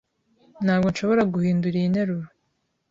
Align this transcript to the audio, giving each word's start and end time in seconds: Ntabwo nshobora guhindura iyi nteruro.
Ntabwo 0.65 0.87
nshobora 0.89 1.23
guhindura 1.33 1.75
iyi 1.77 1.91
nteruro. 1.91 2.27